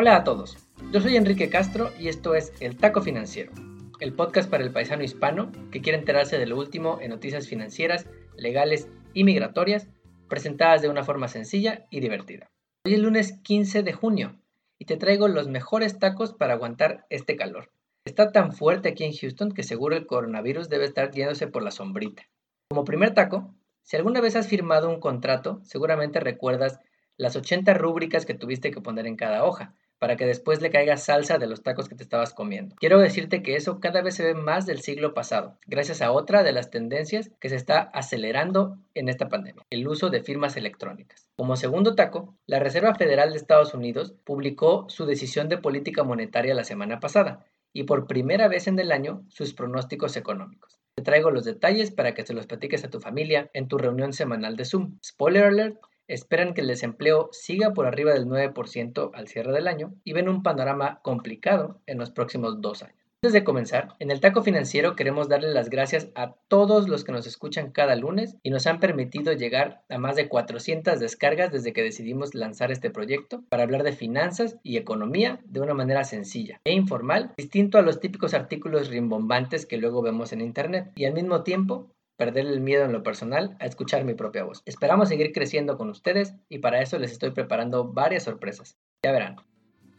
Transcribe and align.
Hola 0.00 0.16
a 0.16 0.24
todos, 0.24 0.56
yo 0.92 1.02
soy 1.02 1.16
Enrique 1.16 1.50
Castro 1.50 1.90
y 1.98 2.08
esto 2.08 2.34
es 2.34 2.54
El 2.60 2.78
Taco 2.78 3.02
Financiero, 3.02 3.52
el 4.00 4.14
podcast 4.14 4.48
para 4.48 4.64
el 4.64 4.72
paisano 4.72 5.04
hispano 5.04 5.52
que 5.70 5.82
quiere 5.82 5.98
enterarse 5.98 6.38
de 6.38 6.46
lo 6.46 6.56
último 6.56 6.98
en 7.02 7.10
noticias 7.10 7.46
financieras, 7.46 8.06
legales 8.34 8.88
y 9.12 9.24
migratorias, 9.24 9.88
presentadas 10.26 10.80
de 10.80 10.88
una 10.88 11.04
forma 11.04 11.28
sencilla 11.28 11.86
y 11.90 12.00
divertida. 12.00 12.50
Hoy 12.86 12.94
es 12.94 13.00
lunes 13.00 13.38
15 13.42 13.82
de 13.82 13.92
junio 13.92 14.40
y 14.78 14.86
te 14.86 14.96
traigo 14.96 15.28
los 15.28 15.48
mejores 15.48 15.98
tacos 15.98 16.32
para 16.32 16.54
aguantar 16.54 17.04
este 17.10 17.36
calor. 17.36 17.70
Está 18.06 18.32
tan 18.32 18.54
fuerte 18.54 18.88
aquí 18.88 19.04
en 19.04 19.12
Houston 19.12 19.52
que 19.52 19.64
seguro 19.64 19.96
el 19.96 20.06
coronavirus 20.06 20.70
debe 20.70 20.86
estar 20.86 21.10
yéndose 21.10 21.46
por 21.46 21.62
la 21.62 21.72
sombrita. 21.72 22.22
Como 22.70 22.86
primer 22.86 23.12
taco, 23.12 23.54
si 23.82 23.98
alguna 23.98 24.22
vez 24.22 24.34
has 24.34 24.48
firmado 24.48 24.88
un 24.88 24.98
contrato, 24.98 25.60
seguramente 25.62 26.20
recuerdas 26.20 26.80
las 27.18 27.36
80 27.36 27.74
rúbricas 27.74 28.24
que 28.24 28.32
tuviste 28.32 28.70
que 28.70 28.80
poner 28.80 29.06
en 29.06 29.16
cada 29.16 29.44
hoja, 29.44 29.74
para 30.00 30.16
que 30.16 30.26
después 30.26 30.60
le 30.60 30.70
caiga 30.70 30.96
salsa 30.96 31.38
de 31.38 31.46
los 31.46 31.62
tacos 31.62 31.88
que 31.88 31.94
te 31.94 32.02
estabas 32.02 32.34
comiendo. 32.34 32.74
Quiero 32.76 32.98
decirte 32.98 33.42
que 33.42 33.54
eso 33.54 33.78
cada 33.78 34.02
vez 34.02 34.16
se 34.16 34.24
ve 34.24 34.34
más 34.34 34.66
del 34.66 34.80
siglo 34.80 35.14
pasado, 35.14 35.58
gracias 35.66 36.02
a 36.02 36.10
otra 36.10 36.42
de 36.42 36.52
las 36.52 36.70
tendencias 36.70 37.30
que 37.38 37.50
se 37.50 37.56
está 37.56 37.82
acelerando 37.94 38.78
en 38.94 39.08
esta 39.08 39.28
pandemia, 39.28 39.64
el 39.70 39.86
uso 39.86 40.08
de 40.10 40.22
firmas 40.22 40.56
electrónicas. 40.56 41.28
Como 41.36 41.56
segundo 41.56 41.94
taco, 41.94 42.34
la 42.46 42.58
Reserva 42.58 42.94
Federal 42.94 43.30
de 43.30 43.36
Estados 43.36 43.74
Unidos 43.74 44.14
publicó 44.24 44.86
su 44.88 45.06
decisión 45.06 45.48
de 45.48 45.58
política 45.58 46.02
monetaria 46.02 46.54
la 46.54 46.64
semana 46.64 46.98
pasada 46.98 47.44
y 47.72 47.84
por 47.84 48.06
primera 48.06 48.48
vez 48.48 48.66
en 48.66 48.78
el 48.78 48.92
año 48.92 49.22
sus 49.28 49.54
pronósticos 49.54 50.16
económicos. 50.16 50.80
Te 50.94 51.02
traigo 51.02 51.30
los 51.30 51.44
detalles 51.44 51.90
para 51.90 52.14
que 52.14 52.26
se 52.26 52.34
los 52.34 52.46
platiques 52.46 52.84
a 52.84 52.90
tu 52.90 53.00
familia 53.00 53.50
en 53.54 53.68
tu 53.68 53.78
reunión 53.78 54.12
semanal 54.12 54.56
de 54.56 54.64
Zoom. 54.64 54.98
Spoiler 55.04 55.44
alert, 55.44 55.78
esperan 56.12 56.54
que 56.54 56.60
el 56.60 56.66
desempleo 56.66 57.28
siga 57.32 57.72
por 57.72 57.86
arriba 57.86 58.12
del 58.12 58.26
9% 58.26 59.10
al 59.14 59.28
cierre 59.28 59.52
del 59.52 59.68
año 59.68 59.94
y 60.04 60.12
ven 60.12 60.28
un 60.28 60.42
panorama 60.42 61.00
complicado 61.02 61.80
en 61.86 61.98
los 61.98 62.10
próximos 62.10 62.60
dos 62.60 62.82
años. 62.82 63.00
Antes 63.22 63.34
de 63.34 63.44
comenzar, 63.44 63.96
en 63.98 64.10
el 64.10 64.20
Taco 64.20 64.42
Financiero 64.42 64.96
queremos 64.96 65.28
darle 65.28 65.52
las 65.52 65.68
gracias 65.68 66.08
a 66.14 66.36
todos 66.48 66.88
los 66.88 67.04
que 67.04 67.12
nos 67.12 67.26
escuchan 67.26 67.70
cada 67.70 67.94
lunes 67.94 68.38
y 68.42 68.48
nos 68.48 68.66
han 68.66 68.80
permitido 68.80 69.34
llegar 69.34 69.82
a 69.90 69.98
más 69.98 70.16
de 70.16 70.26
400 70.26 70.98
descargas 70.98 71.52
desde 71.52 71.74
que 71.74 71.82
decidimos 71.82 72.34
lanzar 72.34 72.72
este 72.72 72.90
proyecto 72.90 73.42
para 73.50 73.64
hablar 73.64 73.82
de 73.82 73.92
finanzas 73.92 74.56
y 74.62 74.78
economía 74.78 75.38
de 75.44 75.60
una 75.60 75.74
manera 75.74 76.04
sencilla 76.04 76.62
e 76.64 76.72
informal, 76.72 77.34
distinto 77.36 77.76
a 77.76 77.82
los 77.82 78.00
típicos 78.00 78.32
artículos 78.32 78.88
rimbombantes 78.88 79.66
que 79.66 79.76
luego 79.76 80.00
vemos 80.00 80.32
en 80.32 80.40
Internet 80.40 80.90
y 80.96 81.04
al 81.04 81.12
mismo 81.12 81.42
tiempo 81.42 81.90
perder 82.20 82.44
el 82.44 82.60
miedo 82.60 82.84
en 82.84 82.92
lo 82.92 83.02
personal 83.02 83.56
a 83.60 83.64
escuchar 83.64 84.04
mi 84.04 84.12
propia 84.12 84.44
voz. 84.44 84.62
Esperamos 84.66 85.08
seguir 85.08 85.32
creciendo 85.32 85.78
con 85.78 85.88
ustedes 85.88 86.34
y 86.50 86.58
para 86.58 86.82
eso 86.82 86.98
les 86.98 87.12
estoy 87.12 87.30
preparando 87.30 87.94
varias 87.94 88.24
sorpresas. 88.24 88.76
Ya 89.02 89.10
verán. 89.10 89.36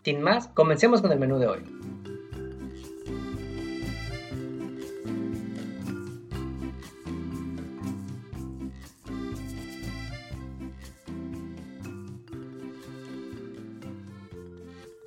Sin 0.05 0.21
más, 0.21 0.47
comencemos 0.49 1.01
con 1.01 1.11
el 1.11 1.17
menú 1.17 1.39
de 1.39 1.47
hoy. 1.47 1.63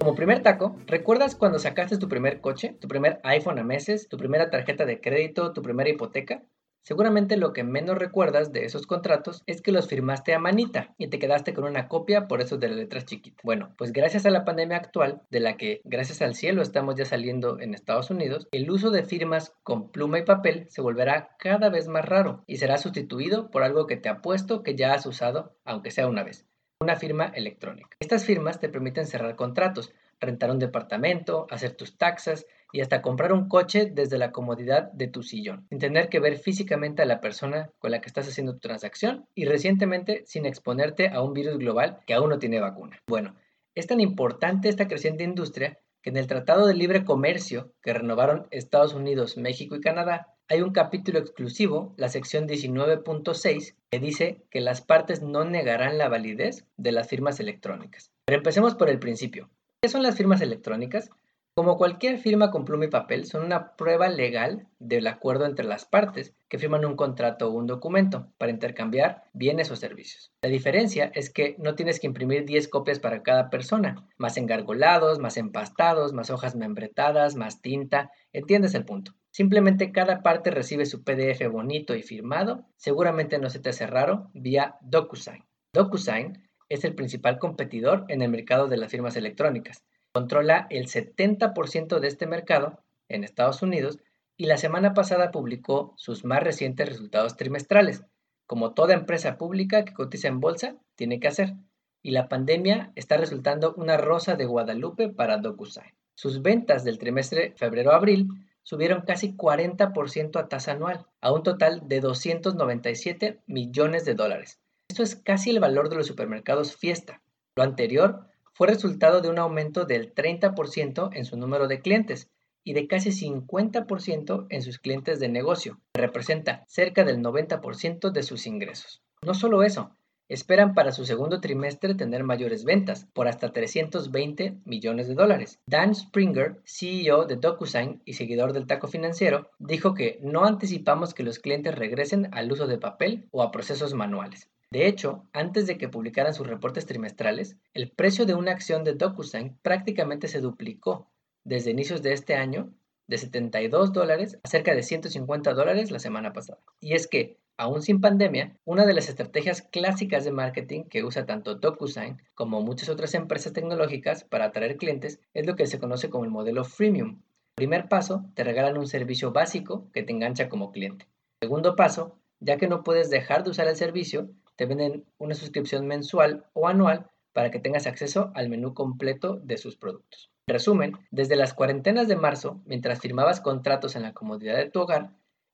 Como 0.01 0.17
primer 0.17 0.43
taco, 0.43 0.77
¿recuerdas 0.89 1.37
cuando 1.37 1.61
sacaste 1.61 1.97
tu 1.97 2.09
primer 2.09 2.41
coche, 2.41 2.77
tu 2.81 2.89
primer 2.89 3.21
iPhone 3.23 3.61
a 3.61 3.63
meses, 3.63 4.09
tu 4.09 4.17
primera 4.17 4.51
tarjeta 4.51 4.85
de 4.85 5.01
crédito, 5.01 5.53
tu 5.53 5.63
primera 5.63 5.89
hipoteca? 5.89 6.43
Seguramente 6.85 7.39
lo 7.39 7.55
que 7.55 7.65
menos 7.65 7.97
recuerdas 7.97 8.53
de 8.53 8.67
esos 8.67 8.87
contratos 8.87 9.43
es 9.47 9.63
que 9.63 9.73
los 9.73 9.89
firmaste 9.89 10.35
a 10.35 10.39
manita 10.39 10.95
y 10.99 11.09
te 11.09 11.19
quedaste 11.19 11.55
con 11.55 11.65
una 11.65 11.89
copia 11.89 12.29
por 12.29 12.43
eso 12.43 12.59
de 12.59 12.69
las 12.69 12.77
letras 12.77 13.07
chiquitas. 13.07 13.41
Bueno, 13.43 13.75
pues 13.79 13.91
gracias 13.91 14.27
a 14.27 14.31
la 14.31 14.45
pandemia 14.45 14.77
actual, 14.77 15.23
de 15.31 15.41
la 15.41 15.57
que 15.57 15.81
gracias 15.85 16.21
al 16.21 16.35
cielo 16.35 16.61
estamos 16.61 16.95
ya 16.97 17.07
saliendo 17.07 17.59
en 17.59 17.73
Estados 17.73 18.11
Unidos, 18.11 18.49
el 18.53 18.71
uso 18.71 18.91
de 18.91 19.03
firmas 19.03 19.55
con 19.63 19.91
pluma 19.91 20.19
y 20.19 20.25
papel 20.25 20.67
se 20.69 20.83
volverá 20.83 21.37
cada 21.39 21.71
vez 21.71 21.89
más 21.89 22.05
raro 22.05 22.45
y 22.47 22.59
será 22.59 22.77
sustituido 22.77 23.51
por 23.51 23.63
algo 23.63 23.87
que 23.87 23.97
te 23.97 24.11
apuesto 24.11 24.63
que 24.63 24.77
ya 24.77 24.93
has 24.93 25.07
usado, 25.07 25.57
aunque 25.65 25.91
sea 25.91 26.07
una 26.07 26.23
vez 26.23 26.47
una 26.81 26.97
firma 26.97 27.33
electrónica. 27.35 27.97
Estas 27.99 28.27
firmas 28.27 28.61
te 28.61 28.69
permiten 28.69 29.07
cerrar 29.07 29.37
contratos, 29.37 29.95
rentar 30.21 30.51
un 30.51 30.59
departamento, 30.59 31.47
hacer 31.51 31.73
tus 31.73 31.97
taxas 31.97 32.47
y 32.75 32.81
hasta 32.81 33.03
comprar 33.03 33.33
un 33.33 33.49
coche 33.49 33.89
desde 33.93 34.19
la 34.19 34.33
comodidad 34.33 34.91
de 34.91 35.07
tu 35.07 35.23
sillón, 35.23 35.65
sin 35.69 35.79
tener 35.79 36.09
que 36.09 36.19
ver 36.19 36.39
físicamente 36.39 37.03
a 37.03 37.07
la 37.07 37.21
persona 37.21 37.71
con 37.79 37.93
la 37.93 38.01
que 38.01 38.09
estás 38.09 38.27
haciendo 38.27 38.55
tu 38.55 38.59
transacción 38.59 39.29
y 39.33 39.45
recientemente 39.45 40.25
sin 40.27 40.45
exponerte 40.45 41.09
a 41.09 41.23
un 41.23 41.35
virus 41.35 41.57
global 41.59 42.01
que 42.05 42.15
aún 42.15 42.31
no 42.31 42.41
tiene 42.41 42.59
vacuna. 42.59 42.99
Bueno, 43.07 43.37
es 43.77 43.87
tan 43.87 44.01
importante 44.01 44.69
esta 44.69 44.89
creciente 44.89 45.23
industria 45.23 45.79
que 46.03 46.11
en 46.11 46.17
el 46.17 46.27
Tratado 46.27 46.67
de 46.67 46.75
Libre 46.75 47.05
Comercio 47.05 47.73
que 47.81 47.95
renovaron 47.95 48.49
Estados 48.51 48.93
Unidos, 48.93 49.37
México 49.37 49.77
y 49.77 49.81
Canadá, 49.81 50.35
hay 50.49 50.61
un 50.61 50.73
capítulo 50.73 51.21
exclusivo, 51.21 51.95
la 51.97 52.09
sección 52.09 52.49
19.6, 52.49 53.77
que 53.89 54.01
dice 54.01 54.43
que 54.51 54.61
las 54.61 54.83
partes 54.83 55.23
no 55.23 55.45
negarán 55.45 55.97
la 55.97 56.09
validez 56.09 56.67
de 56.77 56.91
las 56.91 57.07
firmas 57.07 57.39
electrónicas. 57.39 58.11
Pero 58.27 58.39
empecemos 58.39 58.75
por 58.75 58.91
el 58.91 58.99
principio. 58.99 59.49
¿Qué 59.81 59.89
son 59.89 60.03
las 60.03 60.17
firmas 60.17 60.41
electrónicas? 60.41 61.09
Como 61.57 61.79
cualquier 61.79 62.19
firma 62.19 62.51
con 62.51 62.65
pluma 62.65 62.87
y 62.87 62.89
papel, 62.89 63.27
son 63.27 63.45
una 63.45 63.77
prueba 63.77 64.09
legal 64.09 64.67
del 64.81 65.07
acuerdo 65.07 65.47
entre 65.47 65.65
las 65.65 65.85
partes 65.85 66.35
que 66.49 66.59
firman 66.59 66.85
un 66.85 66.97
contrato 66.97 67.47
o 67.47 67.53
un 67.53 67.69
documento 67.69 68.33
para 68.39 68.51
intercambiar 68.51 69.23
bienes 69.35 69.71
o 69.71 69.77
servicios. 69.77 70.33
La 70.43 70.49
diferencia 70.49 71.13
es 71.15 71.31
que 71.31 71.55
no 71.61 71.77
tienes 71.77 72.01
que 72.01 72.09
imprimir 72.09 72.45
10 72.45 72.67
copias 72.67 72.99
para 72.99 73.23
cada 73.23 73.51
persona, 73.51 74.05
más 74.19 74.37
engargolados, 74.37 75.21
más 75.21 75.37
empastados, 75.37 76.13
más 76.13 76.29
hojas 76.31 76.57
membretadas, 76.57 77.37
más 77.37 77.63
tinta, 77.63 78.11
entiendes 78.33 78.75
el 78.75 78.85
punto. 78.85 79.15
Simplemente 79.31 79.93
cada 79.93 80.25
parte 80.25 80.51
recibe 80.51 80.87
su 80.87 81.05
PDF 81.05 81.47
bonito 81.53 81.95
y 81.95 82.03
firmado, 82.03 82.67
seguramente 82.79 83.39
no 83.39 83.49
se 83.49 83.61
te 83.61 83.69
hace 83.69 83.87
raro, 83.87 84.29
vía 84.35 84.75
DocuSign. 84.81 85.45
DocuSign 85.73 86.49
es 86.69 86.83
el 86.83 86.97
principal 86.97 87.39
competidor 87.39 88.07
en 88.09 88.23
el 88.23 88.31
mercado 88.31 88.67
de 88.67 88.77
las 88.77 88.91
firmas 88.91 89.15
electrónicas 89.15 89.85
controla 90.15 90.69
el 90.71 90.87
70% 90.87 91.99
de 91.99 92.07
este 92.07 92.29
mercado 92.29 92.79
en 93.09 93.25
Estados 93.25 93.63
Unidos 93.63 93.99
y 94.37 94.47
la 94.47 94.59
semana 94.59 94.95
pasada 94.95 95.33
publicó 95.33 95.93
sus 95.97 96.25
más 96.25 96.41
recientes 96.41 96.89
resultados 96.89 97.37
trimestrales, 97.37 98.05
como 98.47 98.75
toda 98.75 98.95
empresa 98.95 99.37
pública 99.39 99.85
que 99.85 99.93
cotiza 99.93 100.29
en 100.29 100.39
bolsa 100.39 100.77
tiene 100.95 101.19
que 101.19 101.27
hacer. 101.27 101.55
Y 102.01 102.13
la 102.13 102.29
pandemia 102.29 102.93
está 102.95 103.17
resultando 103.17 103.75
una 103.75 103.97
rosa 103.97 104.37
de 104.37 104.45
Guadalupe 104.45 105.09
para 105.09 105.39
DocuSign. 105.39 105.95
Sus 106.15 106.43
ventas 106.43 106.85
del 106.85 106.99
trimestre 106.99 107.53
febrero-abril 107.57 108.29
subieron 108.63 109.03
casi 109.03 109.37
40% 109.37 110.39
a 110.39 110.49
tasa 110.49 110.73
anual, 110.73 111.07
a 111.23 111.33
un 111.33 111.43
total 111.43 111.89
de 111.89 112.01
297 112.01 113.41
millones 113.47 114.05
de 114.05 114.15
dólares. 114.15 114.61
Esto 114.89 115.03
es 115.03 115.17
casi 115.17 115.51
el 115.51 115.59
valor 115.59 115.89
de 115.89 115.97
los 115.97 116.07
supermercados 116.07 116.77
Fiesta. 116.77 117.21
Lo 117.57 117.65
anterior 117.65 118.29
fue 118.55 118.69
resultado 118.69 119.21
de 119.21 119.29
un 119.29 119.39
aumento 119.39 119.85
del 119.85 120.15
30% 120.15 121.11
en 121.13 121.25
su 121.25 121.37
número 121.37 121.67
de 121.67 121.81
clientes 121.81 122.31
y 122.63 122.73
de 122.73 122.87
casi 122.87 123.11
50% 123.11 124.47
en 124.49 124.63
sus 124.63 124.79
clientes 124.79 125.21
de 125.21 125.29
negocio, 125.29 125.81
que 125.93 126.01
representa 126.01 126.65
cerca 126.67 127.05
del 127.05 127.19
90% 127.19 128.11
de 128.11 128.23
sus 128.23 128.47
ingresos. 128.47 129.03
No 129.23 129.35
solo 129.35 129.65
eso, 129.65 129.97
esperan 130.29 130.73
para 130.73 130.93
su 130.93 131.05
segundo 131.05 131.41
trimestre 131.41 131.95
tener 131.95 132.23
mayores 132.23 132.65
ventas, 132.65 133.07
por 133.13 133.29
hasta 133.29 133.53
320 133.53 134.61
millones 134.65 135.09
de 135.09 135.15
dólares. 135.15 135.59
Dan 135.67 135.95
Springer, 135.95 136.63
CEO 136.65 137.27
de 137.27 137.37
DocuSign 137.37 138.03
y 138.05 138.15
seguidor 138.15 138.53
del 138.53 138.67
taco 138.67 138.87
financiero, 138.87 139.51
dijo 139.59 139.95
que 139.95 140.19
no 140.23 140.45
anticipamos 140.45 141.13
que 141.13 141.25
los 141.25 141.41
clientes 141.41 141.75
regresen 141.75 142.29
al 142.33 142.51
uso 142.51 142.67
de 142.67 142.79
papel 142.79 143.29
o 143.33 143.43
a 143.43 143.51
procesos 143.51 143.95
manuales. 143.95 144.49
De 144.71 144.87
hecho, 144.87 145.29
antes 145.33 145.67
de 145.67 145.79
que 145.79 145.89
publicaran 145.89 146.35
sus 146.35 146.47
reportes 146.47 146.87
trimestrales, 146.87 147.57
el 147.73 147.91
precio 147.91 148.27
de 148.27 148.35
una 148.35 148.53
acción 148.53 148.85
de 148.85 148.95
DocuSign 148.95 149.59
prácticamente 149.63 150.29
se 150.29 150.41
duplicó 150.41 151.11
desde 151.45 151.71
inicios 151.71 152.03
de 152.03 152.13
este 152.13 152.35
año, 152.35 152.73
de 153.07 153.19
72 153.19 153.93
dólares 153.93 154.39
a 154.43 154.49
cerca 154.49 154.75
de 154.75 154.83
150 154.83 155.53
dólares 155.53 155.91
la 155.91 155.99
semana 155.99 156.33
pasada. 156.33 156.59
Y 156.81 156.95
es 156.95 157.07
que, 157.07 157.39
aún 157.57 157.83
sin 157.83 158.01
pandemia, 158.01 158.57
una 158.65 158.87
de 158.87 158.95
las 158.95 159.09
estrategias 159.09 159.63
clásicas 159.63 160.25
de 160.25 160.33
marketing 160.33 160.85
que 160.85 161.05
usa 161.05 161.27
tanto 161.27 161.55
DocuSign 161.57 162.23
como 162.35 162.63
muchas 162.63 162.89
otras 162.89 163.15
empresas 163.15 163.53
tecnológicas 163.53 164.25
para 164.25 164.47
atraer 164.47 164.77
clientes 164.77 165.21
es 165.35 165.47
lo 165.47 165.55
que 165.55 165.67
se 165.67 165.79
conoce 165.79 166.09
como 166.09 166.25
el 166.25 166.31
modelo 166.31 166.65
freemium. 166.65 167.23
Primer 167.55 167.89
paso, 167.89 168.25
te 168.35 168.43
regalan 168.43 168.79
un 168.79 168.89
servicio 168.89 169.31
básico 169.33 169.89
que 169.93 170.03
te 170.03 170.13
engancha 170.13 170.49
como 170.49 170.73
cliente. 170.73 171.07
Segundo 171.41 171.77
paso, 171.77 172.19
ya 172.41 172.57
que 172.57 172.67
no 172.67 172.83
puedes 172.83 173.11
dejar 173.11 173.45
de 173.45 173.51
usar 173.51 173.69
el 173.69 173.77
servicio, 173.77 174.31
te 174.57 174.67
venden 174.67 175.05
una 175.19 175.35
suscripción 175.35 175.87
mensual 175.87 176.47
o 176.53 176.69
anual 176.69 177.11
para 177.33 177.51
que 177.51 177.59
tengas 177.59 177.87
acceso 177.87 178.31
al 178.35 178.49
menú 178.49 178.75
completo 178.75 179.37
de 179.37 179.57
sus 179.59 179.77
productos. 179.77 180.31
En 180.47 180.53
resumen, 180.53 180.93
desde 181.11 181.37
las 181.37 181.55
cuarentenas 181.55 182.07
de 182.07 182.17
marzo, 182.17 182.61
mientras 182.67 183.01
firmabas 183.01 183.41
contratos 183.41 183.97
en 183.97 184.03
la 184.03 184.13
comodidad 184.13 184.57
de 184.57 184.71
tu 184.71 184.81
hogar, 184.81 185.11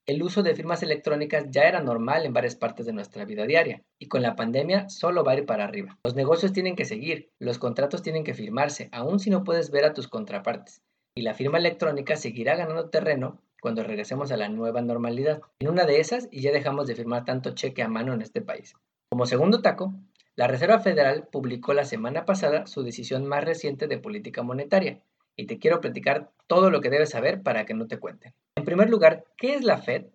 El 0.07 0.23
uso 0.25 0.43
de 0.43 0.57
firmas 0.57 0.83
electrónicas 0.83 1.47
ya 1.51 1.63
era 1.63 1.81
normal 1.81 2.25
en 2.25 2.33
varias 2.33 2.57
partes 2.57 2.85
de 2.87 2.93
nuestra 2.93 3.25
vida 3.25 3.47
diaria 3.47 3.85
y 3.99 4.09
con 4.09 4.23
la 4.23 4.35
pandemia 4.35 4.89
solo 4.89 5.23
va 5.23 5.33
a 5.33 5.37
ir 5.37 5.47
para 5.47 5.63
arriba. 5.63 5.99
Los 6.03 6.17
negocios 6.17 6.53
tienen 6.53 6.75
que 6.75 6.85
seguir, 6.85 7.31
los 7.39 7.59
contratos 7.59 8.03
tienen 8.03 8.25
que 8.25 8.35
firmarse, 8.35 8.89
aun 8.91 9.21
si 9.21 9.31
no 9.31 9.45
puedes 9.45 9.71
ver 9.71 9.85
a 9.85 9.93
tus 9.93 10.09
contrapartes. 10.09 10.83
Y 11.15 11.23
la 11.23 11.35
firma 11.35 11.59
electrónica 11.59 12.17
seguirá 12.17 12.57
ganando 12.57 12.91
terreno 12.91 13.41
cuando 13.61 13.85
regresemos 13.85 14.33
a 14.33 14.37
la 14.37 14.49
nueva 14.49 14.81
normalidad. 14.81 15.43
En 15.61 15.69
una 15.69 15.85
de 15.85 16.01
esas 16.01 16.29
y 16.33 16.41
ya 16.41 16.51
dejamos 16.51 16.87
de 16.87 16.97
firmar 16.97 17.25
tanto 17.25 17.55
cheque 17.55 17.83
a 17.83 17.89
mano 17.89 18.13
en 18.13 18.23
este 18.23 18.41
país. 18.41 18.75
Como 19.13 19.27
segundo 19.27 19.61
taco, 19.61 19.93
la 20.37 20.47
Reserva 20.47 20.79
Federal 20.79 21.27
publicó 21.33 21.75
la 21.75 21.85
semana 21.85 22.25
pasada 22.25 22.69
su 22.69 22.85
decisión 22.85 23.27
más 23.27 23.43
reciente 23.43 23.89
de 23.89 23.99
política 23.99 24.45
monetaria 24.45 25.03
y 25.35 25.47
te 25.47 25.59
quiero 25.59 25.81
platicar 25.81 26.31
todo 26.47 26.71
lo 26.71 26.81
que 26.81 26.91
debes 26.91 27.11
saber 27.11 27.43
para 27.43 27.67
que 27.67 27.75
no 27.75 27.89
te 27.89 27.99
cuenten. 27.99 28.35
En 28.55 28.65
primer 28.65 28.89
lugar, 28.89 29.25
¿qué 29.37 29.55
es 29.55 29.65
la 29.65 29.79
Fed? 29.79 30.07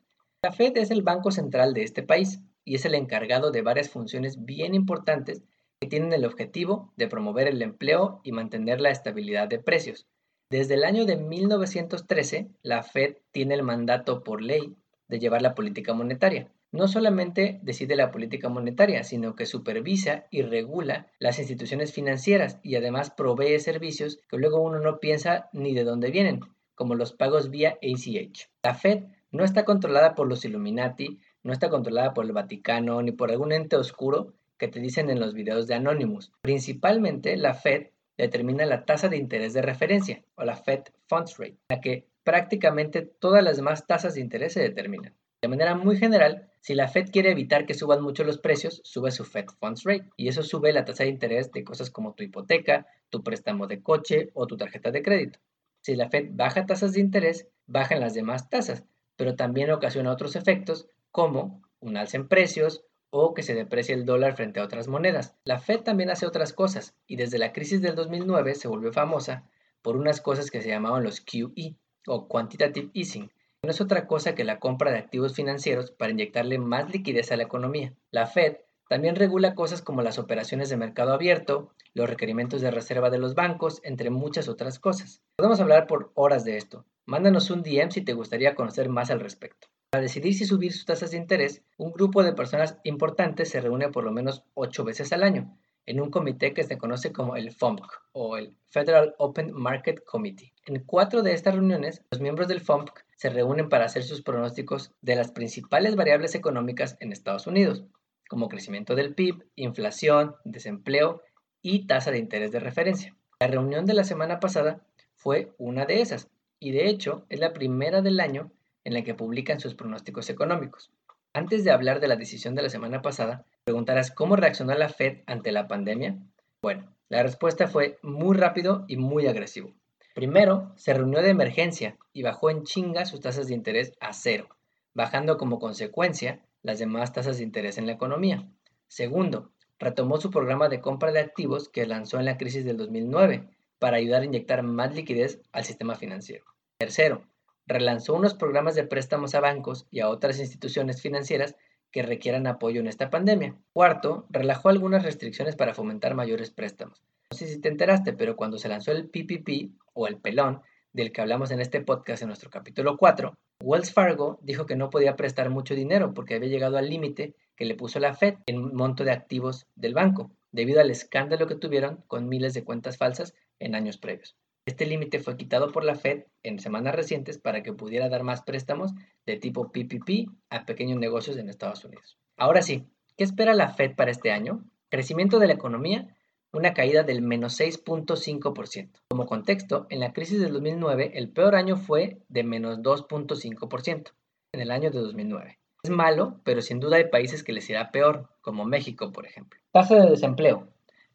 La 0.42 0.54
Fed 0.54 0.78
es 0.78 0.92
el 0.92 1.02
banco 1.02 1.32
central 1.32 1.74
de 1.74 1.84
este 1.84 2.04
país 2.04 2.40
y 2.64 2.76
es 2.76 2.86
el 2.86 2.96
encargado 2.96 3.52
de 3.52 3.64
varias 3.64 3.90
funciones 3.90 4.46
bien 4.46 4.74
importantes 4.74 5.44
que 5.82 5.88
tienen 5.88 6.14
el 6.14 6.24
objetivo 6.24 6.94
de 6.96 7.10
promover 7.10 7.50
el 7.50 7.62
empleo 7.62 8.22
y 8.24 8.32
mantener 8.32 8.80
la 8.80 8.92
estabilidad 8.92 9.50
de 9.50 9.60
precios. 9.60 10.08
Desde 10.50 10.76
el 10.76 10.86
año 10.86 11.04
de 11.04 11.18
1913, 11.18 12.48
la 12.62 12.82
Fed 12.82 13.18
tiene 13.34 13.56
el 13.56 13.64
mandato 13.64 14.24
por 14.24 14.42
ley 14.42 14.78
de 15.10 15.20
llevar 15.20 15.42
la 15.42 15.54
política 15.54 15.94
monetaria 15.94 16.50
no 16.76 16.88
solamente 16.88 17.60
decide 17.64 17.96
la 17.96 18.12
política 18.12 18.50
monetaria, 18.50 19.04
sino 19.04 19.36
que 19.36 19.46
supervisa 19.46 20.26
y 20.30 20.42
regula 20.42 21.08
las 21.20 21.40
instituciones 21.40 21.94
financieras 21.94 22.60
y 22.62 22.76
además 22.76 23.10
provee 23.10 23.60
servicios 23.60 24.20
que 24.30 24.38
luego 24.38 24.62
uno 24.62 24.80
no 24.80 25.00
piensa 25.00 25.50
ni 25.54 25.74
de 25.74 25.84
dónde 25.84 26.12
vienen, 26.12 26.42
como 26.76 26.96
los 26.96 27.14
pagos 27.14 27.50
vía 27.50 27.78
ACH. 27.82 28.50
La 28.64 28.76
Fed 28.76 29.06
no 29.32 29.44
está 29.44 29.66
controlada 29.66 30.16
por 30.16 30.28
los 30.28 30.46
Illuminati, 30.46 31.20
no 31.44 31.54
está 31.54 31.70
controlada 31.70 32.14
por 32.14 32.26
el 32.26 32.34
Vaticano 32.34 33.02
ni 33.02 33.12
por 33.12 33.32
algún 33.32 33.52
ente 33.52 33.76
oscuro 33.76 34.34
que 34.58 34.68
te 34.68 34.80
dicen 34.80 35.10
en 35.10 35.20
los 35.20 35.34
videos 35.34 35.68
de 35.68 35.76
Anonymous. 35.76 36.32
Principalmente 36.42 37.38
la 37.38 37.54
Fed 37.54 37.88
determina 38.18 38.66
la 38.66 38.86
tasa 38.86 39.10
de 39.10 39.18
interés 39.18 39.54
de 39.54 39.62
referencia 39.62 40.24
o 40.36 40.44
la 40.44 40.56
Fed 40.56 40.84
Funds 41.08 41.38
Rate, 41.38 41.58
la 41.70 41.82
que 41.82 42.08
prácticamente 42.24 43.02
todas 43.02 43.44
las 43.44 43.58
demás 43.58 43.86
tasas 43.88 44.16
de 44.16 44.22
interés 44.22 44.54
se 44.54 44.62
determinan. 44.62 45.14
De 45.42 45.48
manera 45.48 45.76
muy 45.76 45.98
general, 45.98 46.50
si 46.66 46.74
la 46.74 46.88
Fed 46.88 47.12
quiere 47.12 47.30
evitar 47.30 47.68
que 47.68 47.76
suban 47.76 48.02
mucho 48.02 48.24
los 48.24 48.40
precios, 48.40 48.82
sube 48.84 49.12
su 49.12 49.24
Fed 49.24 49.46
Funds 49.60 49.84
Rate 49.84 50.10
y 50.18 50.30
eso 50.30 50.42
sube 50.42 50.74
la 50.74 50.84
tasa 50.84 51.04
de 51.04 51.12
interés 51.12 51.52
de 51.52 51.64
cosas 51.64 51.92
como 51.92 52.16
tu 52.16 52.24
hipoteca, 52.24 52.88
tu 53.12 53.22
préstamo 53.22 53.68
de 53.68 53.84
coche 53.84 54.32
o 54.34 54.48
tu 54.48 54.58
tarjeta 54.58 54.90
de 54.90 55.04
crédito. 55.04 55.38
Si 55.82 55.96
la 55.96 56.10
Fed 56.10 56.30
baja 56.32 56.66
tasas 56.66 56.94
de 56.94 57.02
interés, 57.02 57.48
bajan 57.68 58.00
las 58.00 58.16
demás 58.16 58.50
tasas, 58.50 58.84
pero 59.16 59.36
también 59.36 59.70
ocasiona 59.70 60.12
otros 60.12 60.36
efectos 60.36 60.88
como 61.12 61.62
un 61.82 61.98
alza 61.98 62.18
en 62.18 62.28
precios 62.28 62.84
o 63.12 63.36
que 63.36 63.44
se 63.44 63.54
deprecie 63.54 63.94
el 63.94 64.08
dólar 64.08 64.36
frente 64.36 64.60
a 64.60 64.64
otras 64.64 64.88
monedas. 64.88 65.36
La 65.44 65.60
Fed 65.60 65.82
también 65.82 66.10
hace 66.10 66.26
otras 66.26 66.52
cosas 66.52 66.96
y 67.06 67.16
desde 67.16 67.38
la 67.38 67.54
crisis 67.54 67.80
del 67.80 67.94
2009 67.94 68.56
se 68.56 68.68
volvió 68.68 68.92
famosa 68.92 69.48
por 69.84 69.98
unas 69.98 70.20
cosas 70.20 70.50
que 70.50 70.64
se 70.64 70.70
llamaban 70.70 71.04
los 71.04 71.22
QE 71.22 71.76
o 72.08 72.28
Quantitative 72.28 72.90
Easing, 72.96 73.30
no 73.66 73.72
es 73.72 73.82
otra 73.82 74.08
cosa 74.08 74.36
que 74.36 74.44
la 74.44 74.60
compra 74.60 74.92
de 74.92 75.00
activos 75.00 75.34
financieros 75.34 75.92
para 75.92 76.12
inyectarle 76.12 76.58
más 76.60 76.92
liquidez 76.92 77.32
a 77.32 77.38
la 77.38 77.44
economía. 77.44 77.94
La 78.12 78.28
Fed 78.28 78.58
también 78.88 79.16
regula 79.16 79.56
cosas 79.56 79.82
como 79.82 80.02
las 80.02 80.20
operaciones 80.20 80.70
de 80.70 80.78
mercado 80.78 81.12
abierto, 81.14 81.72
los 81.94 82.10
requerimientos 82.10 82.62
de 82.62 82.72
reserva 82.72 83.10
de 83.10 83.18
los 83.18 83.34
bancos, 83.34 83.82
entre 83.84 84.12
muchas 84.12 84.48
otras 84.48 84.80
cosas. 84.80 85.22
Podemos 85.36 85.60
hablar 85.60 85.88
por 85.88 86.12
horas 86.14 86.46
de 86.46 86.58
esto. 86.58 86.86
Mándanos 87.06 87.50
un 87.50 87.64
DM 87.64 87.92
si 87.92 88.02
te 88.02 88.14
gustaría 88.14 88.56
conocer 88.56 88.90
más 88.90 89.10
al 89.12 89.20
respecto. 89.20 89.68
Para 89.90 90.04
decidir 90.04 90.36
si 90.36 90.46
subir 90.46 90.72
sus 90.72 90.86
tasas 90.86 91.12
de 91.12 91.18
interés, 91.18 91.64
un 91.78 91.92
grupo 91.92 92.24
de 92.24 92.34
personas 92.34 92.78
importantes 92.84 93.50
se 93.50 93.62
reúne 93.62 93.90
por 93.90 94.04
lo 94.04 94.12
menos 94.12 94.44
ocho 94.54 94.84
veces 94.84 95.12
al 95.14 95.24
año 95.24 95.58
en 95.86 96.02
un 96.02 96.10
comité 96.10 96.54
que 96.54 96.64
se 96.64 96.78
conoce 96.78 97.12
como 97.12 97.36
el 97.36 97.52
FOMC 97.52 97.86
o 98.12 98.38
el 98.38 98.56
Federal 98.70 99.16
Open 99.18 99.52
Market 99.54 100.04
Committee. 100.04 100.54
En 100.66 100.84
cuatro 100.84 101.22
de 101.22 101.34
estas 101.34 101.54
reuniones, 101.54 102.04
los 102.12 102.22
miembros 102.22 102.48
del 102.48 102.62
FOMC 102.62 103.06
se 103.16 103.30
reúnen 103.30 103.70
para 103.70 103.86
hacer 103.86 104.04
sus 104.04 104.22
pronósticos 104.22 104.92
de 105.02 105.16
las 105.16 105.32
principales 105.32 105.96
variables 105.96 106.36
económicas 106.36 106.98
en 107.00 107.12
Estados 107.12 107.48
Unidos, 107.48 107.86
como 108.28 108.50
crecimiento 108.50 108.96
del 108.96 109.14
PIB, 109.14 109.46
inflación, 109.56 110.36
desempleo 110.44 111.22
y 111.62 111.88
tasa 111.88 112.12
de 112.12 112.18
interés 112.18 112.52
de 112.52 112.60
referencia. 112.60 113.16
La 113.40 113.48
reunión 113.48 113.86
de 113.86 113.94
la 113.94 114.04
semana 114.04 114.40
pasada 114.40 114.82
fue 115.14 115.54
una 115.58 115.86
de 115.86 116.02
esas, 116.02 116.30
y 116.60 116.72
de 116.72 116.88
hecho 116.88 117.26
es 117.30 117.40
la 117.40 117.54
primera 117.54 118.02
del 118.02 118.20
año 118.20 118.52
en 118.84 118.94
la 118.94 119.04
que 119.04 119.14
publican 119.14 119.60
sus 119.60 119.76
pronósticos 119.76 120.30
económicos. 120.30 120.92
Antes 121.34 121.64
de 121.64 121.72
hablar 121.72 122.00
de 122.00 122.08
la 122.08 122.16
decisión 122.16 122.56
de 122.56 122.62
la 122.62 122.70
semana 122.70 123.02
pasada, 123.02 123.46
preguntarás 123.66 124.12
cómo 124.12 124.36
reaccionó 124.36 124.76
la 124.76 124.90
Fed 124.90 125.24
ante 125.26 125.52
la 125.52 125.68
pandemia. 125.68 126.20
Bueno, 126.62 126.96
la 127.10 127.24
respuesta 127.24 127.68
fue 127.68 127.98
muy 128.04 128.38
rápido 128.38 128.86
y 128.88 128.98
muy 128.98 129.26
agresivo. 129.26 129.74
Primero, 130.14 130.72
se 130.76 130.94
reunió 130.94 131.20
de 131.24 131.32
emergencia 131.32 131.98
y 132.14 132.22
bajó 132.22 132.52
en 132.52 132.64
chinga 132.64 133.08
sus 133.08 133.22
tasas 133.22 133.48
de 133.48 133.56
interés 133.56 133.94
a 134.00 134.14
cero, 134.14 134.50
bajando 134.94 135.38
como 135.38 135.58
consecuencia 135.58 136.46
las 136.62 136.78
demás 136.78 137.12
tasas 137.12 137.40
de 137.40 137.44
interés 137.44 137.80
en 137.80 137.88
la 137.88 137.94
economía. 137.94 138.48
Segundo, 138.88 139.52
retomó 139.80 140.22
su 140.22 140.30
programa 140.30 140.70
de 140.70 140.80
compra 140.80 141.12
de 141.12 141.20
activos 141.20 141.68
que 141.68 141.88
lanzó 141.88 142.20
en 142.20 142.26
la 142.26 142.38
crisis 142.38 142.66
del 142.66 142.78
2009 142.78 143.50
para 143.80 143.98
ayudar 143.98 144.22
a 144.22 144.26
inyectar 144.26 144.62
más 144.62 144.94
liquidez 144.94 145.42
al 145.52 145.66
sistema 145.66 145.96
financiero. 145.96 146.46
Tercero, 146.78 147.26
relanzó 147.66 148.14
unos 148.14 148.36
programas 148.36 148.76
de 148.76 148.84
préstamos 148.84 149.34
a 149.34 149.40
bancos 149.40 149.88
y 149.90 150.02
a 150.02 150.10
otras 150.10 150.40
instituciones 150.40 151.02
financieras 151.02 151.56
que 151.96 152.04
requieran 152.04 152.46
apoyo 152.46 152.82
en 152.82 152.88
esta 152.88 153.10
pandemia. 153.10 153.56
Cuarto, 153.72 154.26
relajó 154.30 154.68
algunas 154.68 155.04
restricciones 155.04 155.56
para 155.56 155.74
fomentar 155.74 156.14
mayores 156.14 156.52
préstamos. 156.52 157.02
No 157.32 157.38
sé 157.38 157.48
si 157.48 157.62
te 157.62 157.70
enteraste, 157.70 158.12
pero 158.12 158.36
cuando 158.36 158.58
se 158.58 158.68
lanzó 158.68 158.92
el 158.92 159.08
PPP 159.08 159.72
o 159.94 160.06
el 160.06 160.18
pelón, 160.18 160.62
del 160.92 161.14
que 161.14 161.22
hablamos 161.22 161.52
en 161.52 161.62
este 161.62 161.80
podcast 161.80 162.22
en 162.22 162.28
nuestro 162.28 162.50
capítulo 162.50 162.98
4, 162.98 163.38
Wells 163.64 163.94
Fargo 163.94 164.40
dijo 164.42 164.66
que 164.66 164.76
no 164.76 164.90
podía 164.90 165.16
prestar 165.16 165.50
mucho 165.50 165.74
dinero 165.74 166.14
porque 166.14 166.36
había 166.36 166.50
llegado 166.50 166.78
al 166.78 166.90
límite 166.90 167.34
que 167.56 167.64
le 167.64 167.76
puso 167.76 168.02
la 168.02 168.14
Fed 168.14 168.36
en 168.46 168.76
monto 168.76 169.06
de 169.06 169.12
activos 169.12 169.66
del 169.78 169.94
banco, 169.94 170.32
debido 170.52 170.82
al 170.82 170.92
escándalo 170.92 171.48
que 171.48 171.56
tuvieron 171.56 172.04
con 172.08 172.28
miles 172.28 172.54
de 172.54 172.66
cuentas 172.66 172.98
falsas 172.98 173.34
en 173.60 173.74
años 173.74 173.98
previos. 173.98 174.36
Este 174.66 174.86
límite 174.86 175.20
fue 175.20 175.38
quitado 175.38 175.72
por 175.72 175.84
la 175.84 175.96
Fed 175.96 176.24
en 176.44 176.60
semanas 176.60 176.96
recientes 176.96 177.38
para 177.38 177.62
que 177.64 177.74
pudiera 177.74 178.10
dar 178.10 178.24
más 178.24 178.42
préstamos 178.42 178.94
de 179.26 179.38
tipo 179.38 179.72
PPP 179.72 180.32
a 180.50 180.66
pequeños 180.66 180.98
negocios 180.98 181.38
en 181.38 181.50
Estados 181.50 181.86
Unidos. 181.86 182.18
Ahora 182.36 182.62
sí, 182.62 182.88
¿qué 183.16 183.24
espera 183.24 183.54
la 183.54 183.70
Fed 183.70 183.96
para 183.96 184.12
este 184.12 184.32
año? 184.32 184.66
Crecimiento 184.90 185.40
de 185.40 185.48
la 185.48 185.54
economía 185.54 186.16
una 186.56 186.74
caída 186.74 187.04
del 187.04 187.22
menos 187.22 187.60
6.5%. 187.60 188.90
Como 189.10 189.26
contexto, 189.26 189.88
en 189.90 190.00
la 190.00 190.14
crisis 190.14 190.40
del 190.40 190.54
2009 190.54 191.12
el 191.16 191.30
peor 191.30 191.56
año 191.56 191.76
fue 191.76 192.22
de 192.30 192.44
menos 192.44 192.80
2.5% 192.80 194.12
en 194.54 194.62
el 194.62 194.72
año 194.72 194.90
de 194.90 195.00
2009. 195.00 195.60
Es 195.84 195.90
malo, 195.90 196.40
pero 196.44 196.62
sin 196.62 196.80
duda 196.80 196.98
hay 196.98 197.10
países 197.10 197.44
que 197.44 197.54
les 197.54 197.70
irá 197.70 197.92
peor, 197.92 198.30
como 198.42 198.66
México, 198.66 199.12
por 199.12 199.28
ejemplo. 199.28 199.60
Tasa 199.72 199.96
de 199.96 200.10
desempleo, 200.10 200.70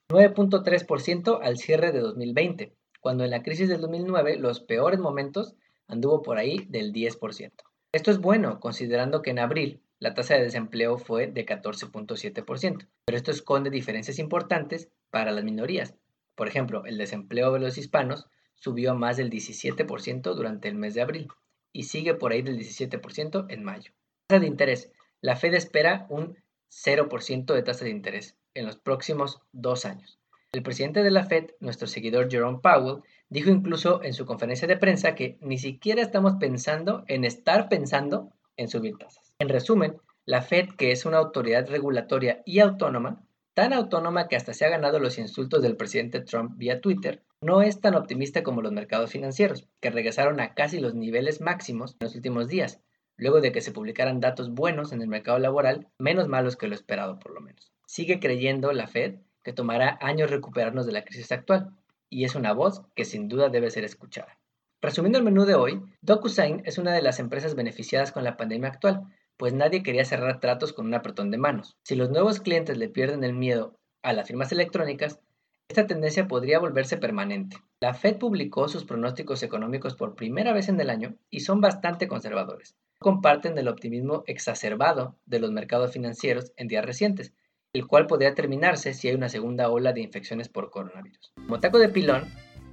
9.3% 0.08 1.40
al 1.42 1.56
cierre 1.56 1.90
de 1.90 2.00
2020, 2.00 2.74
cuando 3.00 3.24
en 3.24 3.30
la 3.30 3.42
crisis 3.42 3.68
del 3.68 3.80
2009 3.80 4.36
los 4.36 4.60
peores 4.60 5.00
momentos 5.00 5.56
anduvo 5.88 6.22
por 6.22 6.38
ahí 6.38 6.66
del 6.68 6.92
10%. 6.92 7.52
Esto 7.92 8.10
es 8.10 8.18
bueno, 8.18 8.60
considerando 8.60 9.22
que 9.22 9.30
en 9.30 9.40
abril 9.40 9.82
la 9.98 10.14
tasa 10.14 10.34
de 10.34 10.44
desempleo 10.44 10.96
fue 10.96 11.26
de 11.26 11.44
14.7%, 11.44 12.86
pero 13.04 13.16
esto 13.16 13.30
esconde 13.30 13.70
diferencias 13.70 14.18
importantes 14.18 14.90
para 15.10 15.32
las 15.32 15.44
minorías. 15.44 15.94
Por 16.36 16.48
ejemplo, 16.48 16.84
el 16.86 16.96
desempleo 16.98 17.52
de 17.52 17.60
los 17.60 17.76
hispanos 17.76 18.26
subió 18.54 18.92
a 18.92 18.94
más 18.94 19.16
del 19.16 19.30
17% 19.30 20.34
durante 20.34 20.68
el 20.68 20.76
mes 20.76 20.94
de 20.94 21.02
abril 21.02 21.28
y 21.72 21.84
sigue 21.84 22.14
por 22.14 22.32
ahí 22.32 22.42
del 22.42 22.58
17% 22.58 23.46
en 23.48 23.64
mayo. 23.64 23.92
Tasa 24.28 24.40
de 24.40 24.46
interés. 24.46 24.92
La 25.20 25.36
Fed 25.36 25.54
espera 25.54 26.06
un 26.08 26.36
0% 26.70 27.52
de 27.52 27.62
tasa 27.62 27.84
de 27.84 27.90
interés 27.90 28.36
en 28.54 28.66
los 28.66 28.76
próximos 28.76 29.40
dos 29.52 29.84
años. 29.84 30.19
El 30.52 30.64
presidente 30.64 31.04
de 31.04 31.12
la 31.12 31.24
Fed, 31.24 31.52
nuestro 31.60 31.86
seguidor 31.86 32.28
Jerome 32.28 32.58
Powell, 32.60 33.02
dijo 33.28 33.50
incluso 33.50 34.02
en 34.02 34.14
su 34.14 34.26
conferencia 34.26 34.66
de 34.66 34.76
prensa 34.76 35.14
que 35.14 35.38
ni 35.40 35.58
siquiera 35.58 36.02
estamos 36.02 36.34
pensando 36.40 37.04
en 37.06 37.24
estar 37.24 37.68
pensando 37.68 38.32
en 38.56 38.66
subir 38.66 38.98
tasas. 38.98 39.32
En 39.38 39.48
resumen, 39.48 40.00
la 40.26 40.42
Fed, 40.42 40.70
que 40.70 40.90
es 40.90 41.06
una 41.06 41.18
autoridad 41.18 41.68
regulatoria 41.68 42.42
y 42.44 42.58
autónoma, 42.58 43.22
tan 43.54 43.72
autónoma 43.72 44.26
que 44.26 44.34
hasta 44.34 44.52
se 44.52 44.64
ha 44.64 44.70
ganado 44.70 44.98
los 44.98 45.18
insultos 45.18 45.62
del 45.62 45.76
presidente 45.76 46.20
Trump 46.20 46.56
vía 46.56 46.80
Twitter, 46.80 47.22
no 47.40 47.62
es 47.62 47.80
tan 47.80 47.94
optimista 47.94 48.42
como 48.42 48.60
los 48.60 48.72
mercados 48.72 49.12
financieros, 49.12 49.68
que 49.78 49.90
regresaron 49.90 50.40
a 50.40 50.54
casi 50.54 50.80
los 50.80 50.96
niveles 50.96 51.40
máximos 51.40 51.92
en 51.92 52.06
los 52.06 52.16
últimos 52.16 52.48
días, 52.48 52.80
luego 53.16 53.40
de 53.40 53.52
que 53.52 53.60
se 53.60 53.70
publicaran 53.70 54.18
datos 54.18 54.50
buenos 54.50 54.90
en 54.92 55.00
el 55.00 55.06
mercado 55.06 55.38
laboral, 55.38 55.86
menos 55.98 56.26
malos 56.26 56.56
que 56.56 56.66
lo 56.66 56.74
esperado 56.74 57.20
por 57.20 57.34
lo 57.34 57.40
menos. 57.40 57.72
Sigue 57.86 58.18
creyendo 58.18 58.72
la 58.72 58.88
Fed 58.88 59.20
que 59.42 59.52
tomará 59.52 59.98
años 60.00 60.30
recuperarnos 60.30 60.86
de 60.86 60.92
la 60.92 61.04
crisis 61.04 61.32
actual, 61.32 61.70
y 62.08 62.24
es 62.24 62.34
una 62.34 62.52
voz 62.52 62.82
que 62.94 63.04
sin 63.04 63.28
duda 63.28 63.48
debe 63.48 63.70
ser 63.70 63.84
escuchada. 63.84 64.38
Resumiendo 64.82 65.18
el 65.18 65.24
menú 65.24 65.44
de 65.44 65.54
hoy, 65.54 65.82
DocuSign 66.00 66.62
es 66.64 66.78
una 66.78 66.92
de 66.92 67.02
las 67.02 67.20
empresas 67.20 67.54
beneficiadas 67.54 68.12
con 68.12 68.24
la 68.24 68.36
pandemia 68.36 68.68
actual, 68.68 69.02
pues 69.36 69.52
nadie 69.52 69.82
quería 69.82 70.04
cerrar 70.04 70.40
tratos 70.40 70.72
con 70.72 70.86
un 70.86 70.94
apretón 70.94 71.30
de 71.30 71.38
manos. 71.38 71.76
Si 71.84 71.94
los 71.94 72.10
nuevos 72.10 72.40
clientes 72.40 72.76
le 72.76 72.88
pierden 72.88 73.24
el 73.24 73.34
miedo 73.34 73.78
a 74.02 74.12
las 74.12 74.28
firmas 74.28 74.52
electrónicas, 74.52 75.20
esta 75.68 75.86
tendencia 75.86 76.26
podría 76.26 76.58
volverse 76.58 76.96
permanente. 76.96 77.58
La 77.80 77.94
Fed 77.94 78.16
publicó 78.16 78.68
sus 78.68 78.84
pronósticos 78.84 79.42
económicos 79.42 79.94
por 79.94 80.16
primera 80.16 80.52
vez 80.52 80.68
en 80.68 80.80
el 80.80 80.90
año 80.90 81.14
y 81.30 81.40
son 81.40 81.60
bastante 81.60 82.08
conservadores. 82.08 82.74
Comparten 82.98 83.56
el 83.56 83.68
optimismo 83.68 84.24
exacerbado 84.26 85.16
de 85.26 85.38
los 85.38 85.52
mercados 85.52 85.92
financieros 85.92 86.52
en 86.56 86.68
días 86.68 86.84
recientes, 86.84 87.32
el 87.72 87.86
cual 87.86 88.06
podría 88.06 88.34
terminarse 88.34 88.94
si 88.94 89.08
hay 89.08 89.14
una 89.14 89.28
segunda 89.28 89.70
ola 89.70 89.92
de 89.92 90.00
infecciones 90.00 90.48
por 90.48 90.70
coronavirus. 90.70 91.32
Como 91.34 91.58
de 91.58 91.88
pilón, 91.88 92.24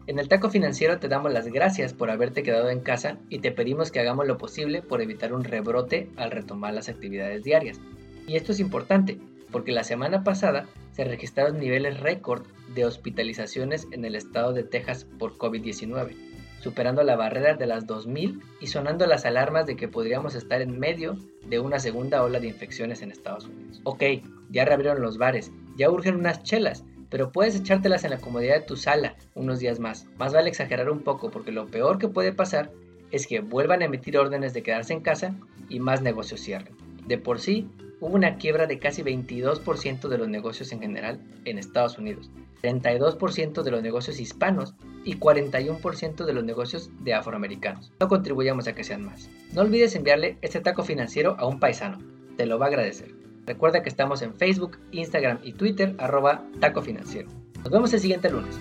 en 0.08 0.20
el 0.20 0.27
taco 0.27 0.50
financiero 0.50 1.00
te 1.00 1.08
damos 1.08 1.34
las 1.34 1.48
gracias 1.48 1.94
por 1.94 2.10
haberte 2.10 2.42
quedado 2.42 2.70
en 2.70 2.80
casa 2.80 3.18
y 3.30 3.39
te 3.39 3.51
pedimos 3.51 3.92
que 3.92 4.00
hagamos 4.00 4.25
lo 4.25 4.38
posible 4.38 4.82
por 4.82 5.01
evitar 5.01 5.34
un 5.34 5.44
rebrote 5.44 6.10
al 6.16 6.32
retomar 6.32 6.74
las 6.74 6.89
actividades 6.89 7.44
diarias. 7.44 7.80
Y 8.25 8.38
esto 8.38 8.54
es 8.54 8.60
importante, 8.60 9.20
porque 9.51 9.72
la 9.72 9.84
semana 9.84 10.24
pasada 10.24 10.68
se 10.92 11.04
registraron 11.04 11.60
niveles 11.60 12.00
récord 12.00 12.48
de 12.74 12.86
hospitalizaciones 12.86 13.88
en 13.92 14.06
el 14.06 14.16
estado 14.16 14.54
de 14.54 14.63
Texas 14.63 15.06
por 15.20 15.38
COVID-19, 15.38 16.16
superando 16.62 17.04
la 17.04 17.16
barrera 17.16 17.56
de 17.56 17.68
las 17.68 17.86
2.000 17.86 18.42
y 18.60 18.68
sonando 18.68 19.06
las 19.06 19.25
alarmas 19.25 19.66
de 19.68 19.75
que 19.75 19.88
podríamos 19.88 20.36
estar 20.36 20.62
en 20.62 20.80
medio 20.80 21.18
de 21.46 21.60
una 21.60 21.80
segunda 21.80 22.24
ola 22.24 22.39
de 22.39 22.48
infecciones 22.48 23.01
en 23.01 23.12
Estados 23.12 23.46
Unidos. 23.46 23.82
Ok, 23.84 24.04
ya 24.50 24.66
reabrieron 24.66 25.01
los 25.01 25.18
bares, 25.18 25.51
ya 25.77 25.89
urgen 25.89 26.16
unas 26.16 26.44
chelas, 26.44 26.84
pero 27.10 27.32
puedes 27.32 27.56
echártelas 27.56 28.04
en 28.04 28.12
la 28.12 28.20
comodidad 28.20 28.56
de 28.56 28.66
tu 28.66 28.75
sala 28.75 29.16
unos 29.36 29.60
días 29.60 29.80
más. 29.80 30.08
Más 30.18 30.34
vale 30.34 30.50
exagerar 30.50 30.89
un 30.89 31.00
poco 31.00 31.30
porque 31.30 31.51
lo 31.51 31.68
peor 31.68 31.98
que 31.98 32.08
puede 32.08 32.34
pasar 32.34 32.72
es 33.12 33.27
que 33.27 33.39
vuelvan 33.39 33.82
a 33.82 33.86
emitir 33.86 34.18
órdenes 34.18 34.54
de 34.54 34.63
quedarse 34.63 34.94
en 34.94 35.01
casa 35.01 35.36
y 35.70 35.80
más 35.80 36.01
negocios 36.01 36.42
cierren. 36.42 36.75
De 37.06 37.18
por 37.18 37.39
sí, 37.39 37.70
hubo 38.01 38.16
una 38.16 38.38
quiebra 38.38 38.68
de 38.68 38.80
casi 38.80 39.01
22% 39.01 40.08
de 40.08 40.18
los 40.18 40.27
negocios 40.27 40.72
en 40.72 40.82
general 40.82 41.20
en 41.46 41.58
Estados 41.58 41.98
Unidos, 41.98 42.30
32% 42.62 43.63
de 43.63 43.72
los 43.72 43.82
negocios 43.82 44.20
hispanos 44.20 44.75
y 45.06 45.16
41% 45.18 46.25
de 46.25 46.34
los 46.34 46.44
negocios 46.44 46.89
de 47.00 47.13
afroamericanos. 47.13 47.94
No 48.00 48.08
contribuyamos 48.08 48.68
a 48.68 48.74
que 48.74 48.84
sean 48.84 49.06
más. 49.06 49.30
No 49.54 49.62
olvides 49.62 49.96
enviarle 49.96 50.38
este 50.42 50.60
taco 50.60 50.84
financiero 50.84 51.36
a 51.39 51.46
un 51.48 51.60
paisano, 51.60 52.00
te 52.36 52.46
lo 52.46 52.60
va 52.60 52.66
a 52.66 52.70
agradecer. 52.70 53.16
Recuerda 53.48 53.82
que 53.82 53.88
estamos 53.88 54.22
en 54.22 54.36
Facebook, 54.36 54.77
Instagram 54.92 55.39
y 55.42 55.54
Twitter, 55.54 55.96
arroba 56.00 56.44
taco 56.60 56.82
financiero. 56.82 57.30
Nos 57.63 57.72
vemos 57.72 57.94
el 57.94 58.01
siguiente 58.01 58.30
lunes. 58.30 58.60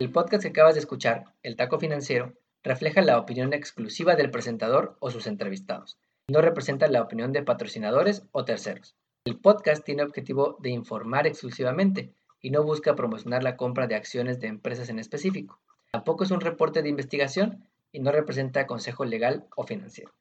El 0.00 0.10
podcast 0.10 0.42
que 0.42 0.48
acabas 0.48 0.74
de 0.74 0.80
escuchar, 0.80 1.24
El 1.42 1.56
Taco 1.56 1.78
Financiero, 1.78 2.32
refleja 2.62 3.02
la 3.02 3.18
opinión 3.18 3.52
exclusiva 3.52 4.16
del 4.16 4.30
presentador 4.30 4.96
o 5.00 5.10
sus 5.10 5.26
entrevistados. 5.26 5.98
No 6.28 6.40
representa 6.40 6.86
la 6.86 7.02
opinión 7.02 7.32
de 7.32 7.42
patrocinadores 7.42 8.22
o 8.32 8.46
terceros. 8.46 8.96
El 9.24 9.38
podcast 9.38 9.84
tiene 9.84 10.02
objetivo 10.02 10.56
de 10.60 10.70
informar 10.70 11.26
exclusivamente 11.26 12.12
y 12.40 12.50
no 12.50 12.62
busca 12.62 12.94
promocionar 12.94 13.42
la 13.42 13.56
compra 13.56 13.86
de 13.86 13.94
acciones 13.94 14.40
de 14.40 14.46
empresas 14.46 14.88
en 14.88 14.98
específico. 14.98 15.60
Tampoco 15.90 16.24
es 16.24 16.30
un 16.30 16.40
reporte 16.40 16.82
de 16.82 16.88
investigación 16.88 17.64
y 17.92 18.00
no 18.00 18.12
representa 18.12 18.66
consejo 18.66 19.04
legal 19.04 19.46
o 19.56 19.64
financiero. 19.64 20.12